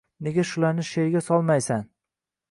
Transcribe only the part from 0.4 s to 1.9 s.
shularni she’rga solmaysan?